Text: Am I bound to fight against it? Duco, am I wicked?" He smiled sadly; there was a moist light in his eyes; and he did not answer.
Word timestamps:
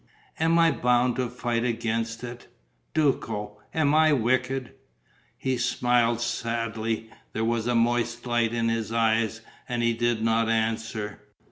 Am 0.39 0.57
I 0.57 0.71
bound 0.71 1.17
to 1.17 1.29
fight 1.29 1.63
against 1.63 2.23
it? 2.23 2.47
Duco, 2.95 3.61
am 3.71 3.93
I 3.93 4.13
wicked?" 4.13 4.73
He 5.37 5.57
smiled 5.59 6.21
sadly; 6.21 7.11
there 7.33 7.45
was 7.45 7.67
a 7.67 7.75
moist 7.75 8.25
light 8.25 8.51
in 8.51 8.67
his 8.69 8.91
eyes; 8.91 9.41
and 9.69 9.83
he 9.83 9.93
did 9.93 10.23
not 10.23 10.49
answer. 10.49 11.19